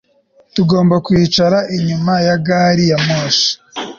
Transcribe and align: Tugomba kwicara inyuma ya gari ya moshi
Tugomba 0.55 0.95
kwicara 1.05 1.57
inyuma 1.77 2.13
ya 2.27 2.35
gari 2.45 2.85
ya 2.91 2.97
moshi 3.05 3.49